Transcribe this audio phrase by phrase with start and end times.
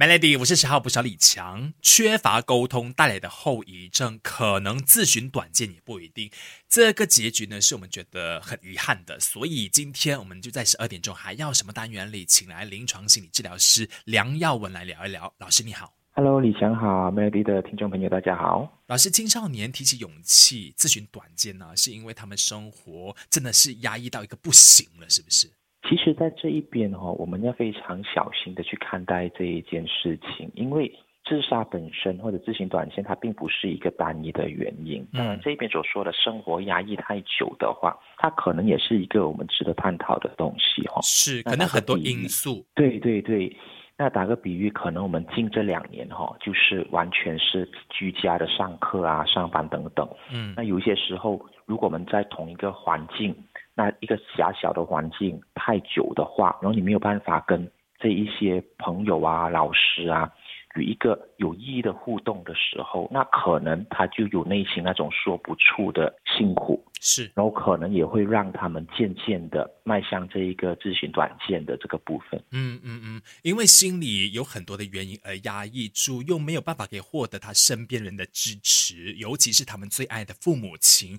[0.00, 1.74] Melody，我是十号不小李强。
[1.82, 6.30] 缺乏沟通带来的后遗症，可能自寻短见也不一定。
[6.70, 9.20] 这个结局呢，是我们觉得很遗憾的。
[9.20, 15.30] 所以今天我们就在十二点钟还要什么单元里，请来临床心理治疗师梁耀文来聊一聊。
[15.36, 18.80] 老师你好，Hello，李强好，Melody 的听众朋友大家好。
[18.86, 25.50] 老师，青少年提起勇气自寻短见呢，是因为他们生活真的是压抑到一个不行了，是不是？
[25.90, 30.88] 其实，在这一边哈，我们要非常小心的去看待这一件事情，因为
[31.24, 35.04] 自杀本身或者自行短线，它并不是一个单一的原因。
[35.12, 41.00] 当然，这一边所说的生活压抑太久的话，它可能也是一个我们值得探讨的东西哈。
[41.02, 42.64] 是，可能很多因素。
[42.76, 43.52] 对对对，
[43.98, 50.08] 那打个比喻，可能我们近这两年哈，就是完全是居家的上课啊、上班等等。
[50.32, 53.34] 嗯，那有一些时候，如果我们在同一个环境。
[53.80, 57.66] 那一个狭小的环境太久的话，然后你没有办法跟
[57.98, 60.30] 这一些朋友啊、老师啊，
[60.76, 72.38] 有一个有意义的互动的时候，那可能他就有内心那种说不出的辛苦，是，然后可能也会让他们渐渐的迈向这一个自行短见的这个部分。
[72.52, 81.18] 嗯嗯嗯，因为心里有很多的原因而压抑住，又没有办法给获得他身边人的支持，尤其是他们最爱的父母亲。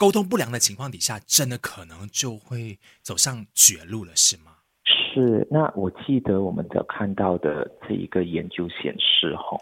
[0.00, 4.52] 沟通不良的情况底下，真的可能就会走上绝路了，是吗？
[4.82, 5.46] 是。
[5.50, 9.60] 那我记得我们的看到的这一个研究显示，吼，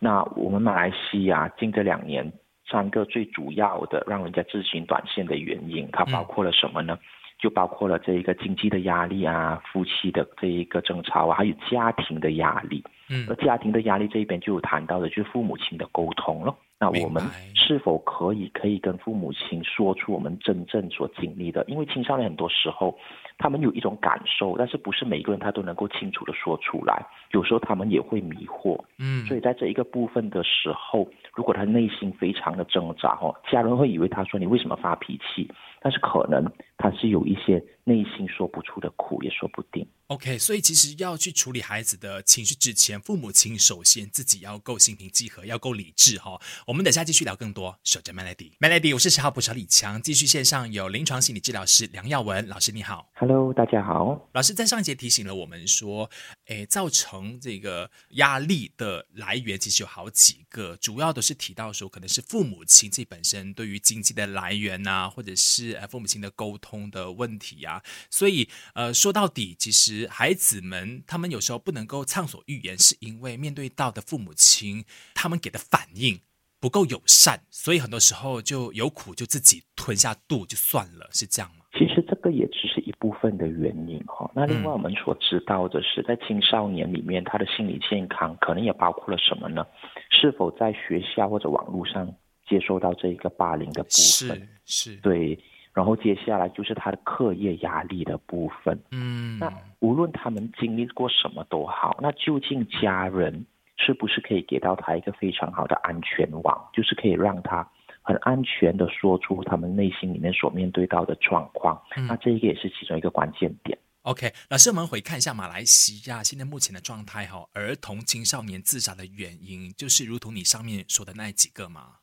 [0.00, 2.32] 那我们马来西亚近这两年
[2.68, 6.98] 三个最主要的让人家自行短线的原因，它包括了什么呢？
[7.38, 12.82] 就包括了这一个经济的压力啊，夫妻的这一个争吵啊，还有家庭的压力。
[13.08, 16.52] 嗯，而家庭的压力这一边就有谈到的，就是父母亲的沟通了。
[16.78, 17.22] 那我们
[17.54, 21.64] 是否可以可以跟父母亲说出我们真正所经历的？
[21.68, 22.94] 因为青少年很多时候，
[23.38, 27.06] 他们有一种感受，但是不是每个人他都能够清楚的说出来。
[27.32, 28.78] 有时候他们也会迷惑。
[28.98, 35.50] 嗯，所以在这一个部分的时候，如果他内心非常的挣扎哦，家人会以为他说你为什么发脾气？
[35.80, 36.44] 但是可能
[36.76, 39.86] 他是有一些内心说不出的苦，也说不定。
[40.08, 46.40] OK，所以其实要去处理孩子的情绪之前，父母亲首先自己要够心平气和，要够理智哈。
[46.66, 47.78] 我们等下继续聊更多。
[47.84, 53.08] 守着 Melody，Melody，我是十号捕手李强，继续线上有临床心理治疗师梁耀文老师，你好。
[53.14, 54.28] Hello，大家好。
[54.32, 56.10] 老师在上一节提醒了我们说，
[56.46, 67.82] 诶，造成这个压力的来源其实有好几个，主要都是提到说可能是父母亲自己本身对于经济的来源呐，或者是呃父母亲的沟通的问题呀。
[68.10, 70.06] 所以呃说到底，其实。
[70.08, 76.20] 孩子们，他们有时候不能够畅所欲言，是因为面对到的父母亲，他们给的反应
[76.58, 81.66] 不够友善，所以很多时候就有苦就自己吞下肚就算了，是这样吗？
[81.72, 84.30] 其实这个也只是一部分的原因哈。
[84.34, 89.66] 那另外我们所知道的是，在青少年里面，他的心理健康可能也包括了什么呢？
[90.10, 92.10] 是否在学校或者网络上
[92.48, 94.48] 接受到这一个霸凌的部分？
[94.64, 95.38] 是是，对。
[95.76, 98.82] 然后接下来就是他的课业压力的部分。
[98.92, 103.44] 嗯，那无论他们经历过什么都好，那究竟家人
[103.76, 107.68] 是不是可以给到他一个非常好的安全网，就是可以让他
[108.00, 111.78] 很安全的说出他们内心里面所面对到的状况？
[112.08, 113.78] 那这一个也是其中一个关键点。
[114.00, 121.96] OK，老师，我们回看一下马来西亚现在目前的状态哈，儿童青少年自杀的原因，就是如同你上面说的那几个吗？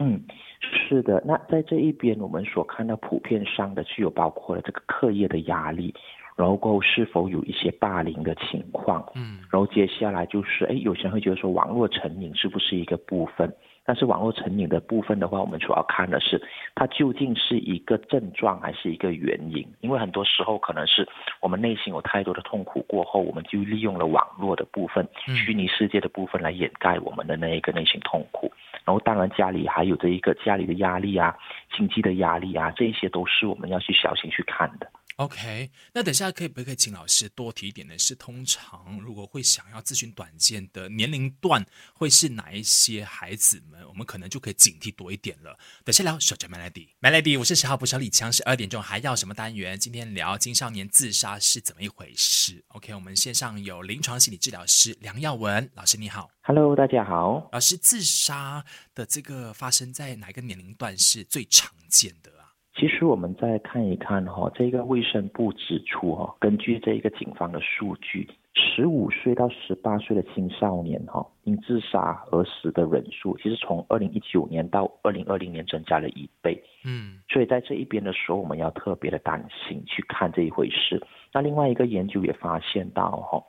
[0.00, 0.26] 嗯。
[0.88, 5.94] 是的，那在这一边，我们所看到普遍上的具有包括了这个课业的压力，
[6.34, 13.52] 然后是否有一些霸凌的情况，嗯，然后接下来就是，哎，有些人会觉得说网络成瘾是不是一个部分？
[13.84, 16.40] 但是网络成瘾的部分的话，我们主要看的是
[16.74, 19.66] 它究竟是一个症状还是一个原因？
[19.80, 21.08] 因为很多时候可能是
[21.40, 28.50] 我们内心有太多的痛苦过后，我们就利用了网络的部分、虚拟世界的部分来掩盖我们的那一个内心痛苦。
[28.88, 31.36] 然后当然家里还有这一个家里的压力啊、
[31.76, 34.90] 经济的压力啊，这些都是我们要去小心去看的。
[35.18, 43.84] OK，那等下可以不可以请老师多提一点的是，通常如果会想要咨询短见的年龄段，会是哪一些孩子们？
[43.88, 45.58] 我们可能就可以警惕多一点了。
[45.84, 49.76] 等下聊守着 Melody，Melody，我是十号不小李强，十二点钟还要什么单元？
[49.76, 57.48] 今天聊青少年自杀是怎么一回事？OK，我们线上有临床心理治疗师梁耀文老师，你好，Hello，大家好。
[57.50, 58.64] 老师，自杀
[58.94, 62.37] 的这个发生在哪个年龄段是最常见的？
[62.78, 76.62] 其实我们再看一看哈，这个卫生部指出哈，根据这个警方的数据，十五岁到十八岁的青少年哈，因自杀而死的人数，其实从二零一九年到二零二零年增加了一倍。
[76.84, 81.02] 嗯，所以在这一边的时候，我们要特别的担心去看这一回事。
[81.32, 83.42] 那另外一个研究也发现到哈，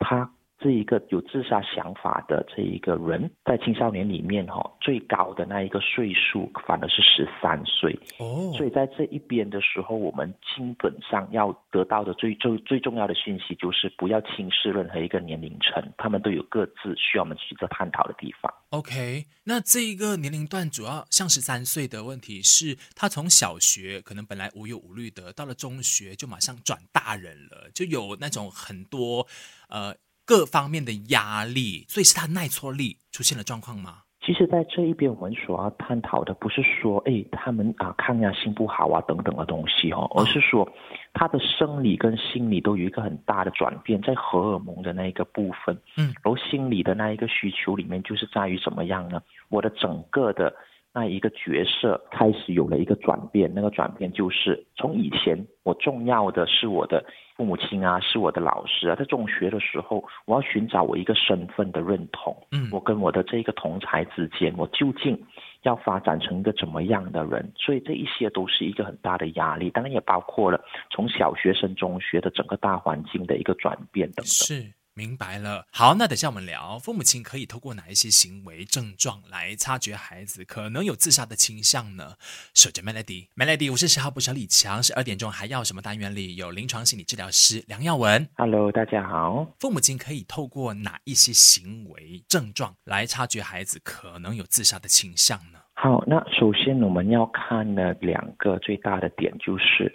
[0.00, 0.28] 他
[0.64, 7.92] 这一个有自杀想法的这一个人，在青少年里面哈，最高的那一个岁数反而是十三岁。
[8.18, 18.50] 哦，所以在这一边的时候，我们基本上要得到的最最最重要的讯息就是不要轻视任何一个年龄层，他们都有各自需要我们去做探讨的地方。
[18.70, 29.26] OK，那这一个年龄段主要像十三岁的问题是，他从小学可能本来无忧无虑的，到了中学就马上转大人了，就有那种很多
[29.68, 29.94] 呃
[30.26, 33.98] 各方面的压力，所以是他耐挫力出现了状况吗？
[34.24, 40.66] 其实，在这一边，我们所要探讨的不是说，哎，他们啊抗压性不好啊等等的东西哦，而是说，
[41.12, 49.20] 他的生理跟心理都有一个很大的转变，在荷尔蒙的那一个部分，嗯，然后心理的那一个需求里面，就是在于怎么样呢？
[49.50, 50.54] 我的整个的。
[50.94, 57.04] 那一个角色开始有了一个转变，那个转变就是从以前我重要的是我的
[57.36, 65.20] 父母亲啊，是我的老师啊，在中学的时候，我要寻找我一个身份的认同，嗯，我跟我的这个同才之间，我究竟
[65.62, 67.52] 要发展成一个怎么样的人？
[67.56, 74.26] 所以这一些都是一个很大的压力，当然也包括了从小学生、中学的整个大环境的一个转变等等。
[74.26, 74.72] 是。
[74.96, 82.14] 明白了，好，那等下我们聊，父母亲可以透过哪一些行为症状来察觉孩子可能有自杀的倾向呢？
[82.54, 89.52] 守着 Melody，Melody，我是十号不小李强，十二点钟还要什么单元里有临床心理治疗师梁耀文，Hello，大家好。
[89.58, 95.58] 父母亲可以透过哪一些行为症状来察觉孩子可能有自杀的倾向呢？
[95.74, 99.92] 好，那首先我们要看的两个最大的点就是。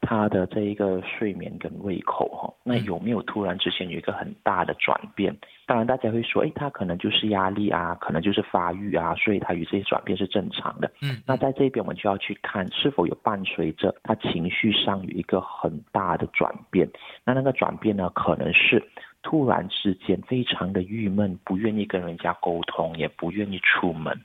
[0.00, 5.36] 他的这一个睡眠跟胃口哈，那有没有突然之间有一个很大的转变？
[5.66, 10.90] 当然，大家会说，哎，他可能就是压力啊，可能就是发育啊，所以他有这些转变是正常的。
[11.02, 16.88] 嗯，那在这边我们就要去看是否有伴随着他情绪上有一个很大的转变。
[17.24, 18.82] 那那个转变呢，可能是
[19.22, 24.18] 突然之间非常的郁闷，不愿意跟人家沟通，也不愿意出门。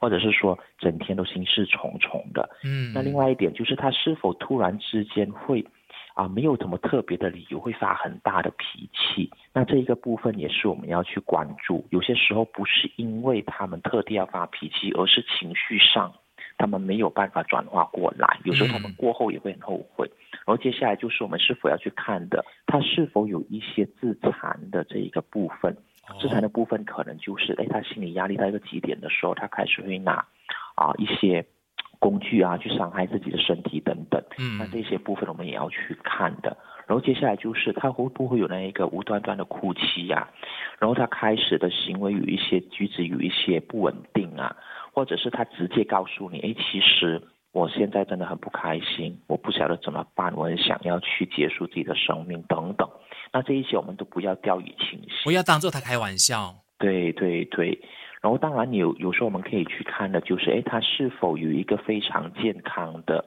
[0.00, 5.64] 或者是说整天都心事重重的，嗯，那另外一点就是他是否突然之间会
[6.14, 11.84] 啊没有什么特别的理由会发很大的脾气，那这一个部分也是我们要去关注。
[11.90, 16.12] 有些时候不是因为他们特地要发脾气，而是情绪上
[16.58, 20.10] 他们没有办法转化过来，有时候他们过后也会很后悔。
[20.46, 25.76] 然后接下来就是我们是否要去看的，他是否有一些自残的这一个部分。
[26.20, 30.26] 自残的部分可能就是，哎，他心理压力到一个极点的时候，他开始会拿
[30.74, 31.46] 啊一些
[31.98, 34.22] 工具啊去伤害自己的身体等等。
[34.38, 36.54] 嗯，那这些部分我们也要去看的。
[36.86, 40.28] 然后接下来就是他会不会有那一个无端端的哭泣呀？
[40.78, 44.54] 然后他开始的行为有一些举止有一些不稳定啊，
[44.92, 47.22] 或者是他直接告诉你，哎，其实
[47.52, 52.88] 我现在真的很不开心，我不晓得怎么办，我很想要去结束自己的生命等等。
[53.32, 56.54] 那这一些我们都不要掉以轻心，不要当做他开玩笑。
[56.78, 57.80] 对对对，
[58.20, 63.24] 然后当然有有时候我们可以去看的，就是哎，他是否有一个非常健康的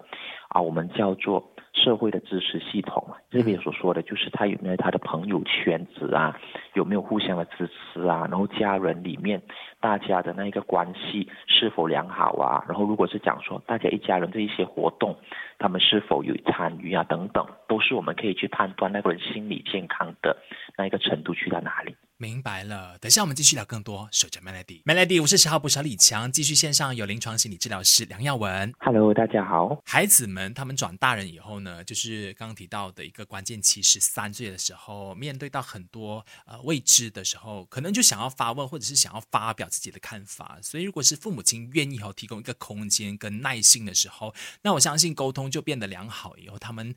[0.50, 1.52] 啊，我们叫做
[1.88, 3.16] 社会的支持系统啊。
[3.32, 6.38] 这边所说的就是他有没有他的朋友圈子啊，
[6.74, 9.42] 有没有互相的支持啊，然后家人里面
[9.80, 12.66] 大家的那一个关系是否良好啊？
[12.68, 15.16] 然后如果是讲说大家一家人这一些活动。
[15.60, 17.04] 他们是否有参与啊？
[17.06, 20.38] 等等，都是我们可以去判断那个人心理健康的
[20.78, 21.96] 那一个程度去到哪里。
[22.20, 24.10] 明白了，等下我们继续聊更多。
[24.12, 28.74] 守着 Melody，Melody，我是十号补小李强，继续线上有临床心理治疗师梁耀文。
[28.80, 29.80] Hello，大家好。
[29.86, 40.58] 孩子们他们转大人以后呢，就是刚刚提到的一个关键期，十三岁的时候，面对到很多呃未知的时候，可能就想要发问，或者是想要发表自己的看法。
[40.64, 46.96] 所以，如果是父母亲愿意和提供一个空间跟耐心的时候，那我相信沟通就变得良好，以后他们。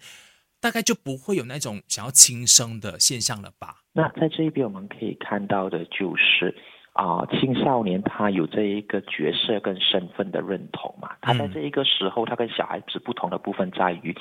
[0.60, 3.76] 大概就不会有那种想要轻生的现象了吧？
[3.92, 6.54] 那在这一边我们可以看到的就是，
[6.92, 11.10] 啊，青少年他有这一个角色跟身份的认同嘛。
[11.22, 14.14] 他在这一个时候，他跟小孩子不同的部分在于，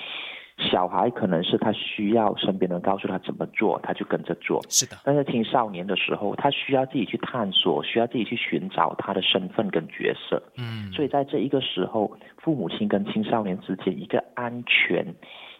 [0.71, 4.59] 小孩可能是他需要身边人告诉他怎么做，他就跟着做。
[4.69, 4.97] 是的。
[5.03, 10.41] 但是青少年的时候，他需要自己去探索，需要自己去寻找他的身份跟角色。
[10.57, 10.91] 嗯。
[10.93, 15.05] 所以在这一个时候，父母亲跟青少年之间一个安全。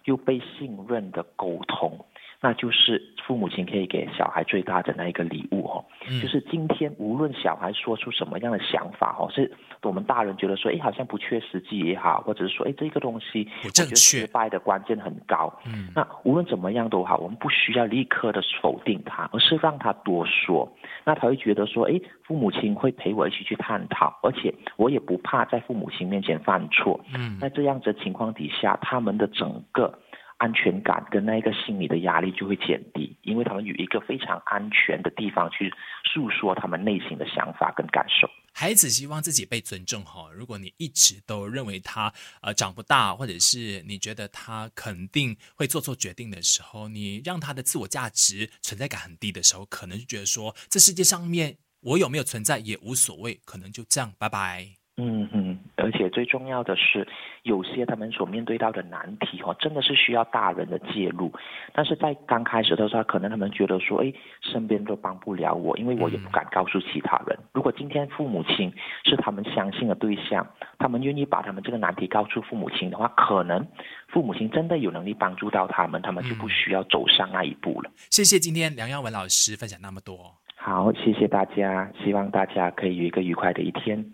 [0.05, 2.05] 又被信任的沟通，
[2.41, 5.83] 那就是父母亲可以给小孩最大的那一个礼物哦。
[6.21, 15.53] 就是今天无论小孩说出什么样的想法哦，是我们大人觉得说，哎，好像不切实际也好，或者是说，哎，这个东西不正确，失败的关键很高。
[15.65, 20.71] 嗯，那无论怎么样都好，我们不需要立刻的否定他，而是让他多说。
[21.03, 26.99] 那他会觉得说，哎，父母亲会陪我一起去探讨，而且我也不怕在父母亲面前犯错。
[27.13, 29.93] 嗯，那这样子情况底下，他们的整个
[30.39, 35.71] 安全感跟那一个心理的压力就会减低，因为他们有一个非常安全的地方去
[36.03, 38.27] 诉说他们内心的想法跟感受。
[38.53, 54.69] 孩子希望自己被尊重哈，如果你一直都认为他呃长不大，或者是你觉得他肯定会做错决定的时候，你让他的自我价值存在感很低的时候，可能就觉得说这世界上面我有没有存在也无所谓，可能就这样，拜拜。
[55.01, 57.07] 嗯嗯，而且最重要的是，
[57.43, 61.31] 有些他们所面对到的难题哦，真的是需要大人的介入。
[61.73, 67.39] 但是在刚开始的时候，可能他们觉得说，哎，身边都帮不了我，因为我也不敢告诉其他人。
[67.53, 68.73] 如果今天父母亲
[69.05, 70.45] 是他们相信的对象，
[70.77, 73.65] 他们愿意把他们这个难题告诉父母亲的话，可能
[74.09, 77.89] 父母亲真的有能力帮助到他们，他们就不需要走上那一步了。
[78.09, 80.35] 谢谢今天梁耀文老师分享那么多。
[80.55, 84.13] 好，谢谢大家，希望大家可以有一个愉快的一天。